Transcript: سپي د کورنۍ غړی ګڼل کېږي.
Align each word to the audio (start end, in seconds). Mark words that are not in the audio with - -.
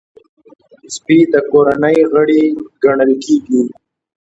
سپي 0.95 1.17
د 1.33 1.35
کورنۍ 1.51 1.97
غړی 2.11 2.43
ګڼل 2.83 3.11
کېږي. 3.23 3.63